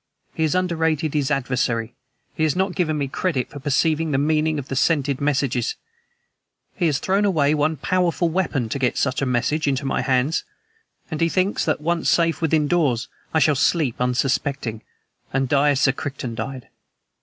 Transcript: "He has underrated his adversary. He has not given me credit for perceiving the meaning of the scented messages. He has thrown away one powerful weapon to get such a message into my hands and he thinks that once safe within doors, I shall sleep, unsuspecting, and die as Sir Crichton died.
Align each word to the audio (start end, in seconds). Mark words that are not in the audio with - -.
"He 0.33 0.41
has 0.41 0.55
underrated 0.55 1.13
his 1.13 1.29
adversary. 1.29 1.93
He 2.33 2.41
has 2.41 2.55
not 2.55 2.73
given 2.73 2.97
me 2.97 3.07
credit 3.07 3.51
for 3.51 3.59
perceiving 3.59 4.09
the 4.09 4.17
meaning 4.17 4.57
of 4.57 4.67
the 4.67 4.75
scented 4.75 5.21
messages. 5.21 5.75
He 6.75 6.87
has 6.87 6.97
thrown 6.97 7.23
away 7.23 7.53
one 7.53 7.77
powerful 7.77 8.27
weapon 8.27 8.67
to 8.69 8.79
get 8.79 8.97
such 8.97 9.21
a 9.21 9.27
message 9.27 9.67
into 9.67 9.85
my 9.85 10.01
hands 10.01 10.43
and 11.11 11.21
he 11.21 11.29
thinks 11.29 11.65
that 11.65 11.81
once 11.81 12.09
safe 12.09 12.41
within 12.41 12.67
doors, 12.67 13.09
I 13.31 13.37
shall 13.37 13.53
sleep, 13.53 13.97
unsuspecting, 14.01 14.81
and 15.31 15.47
die 15.47 15.69
as 15.69 15.81
Sir 15.81 15.91
Crichton 15.91 16.33
died. 16.33 16.69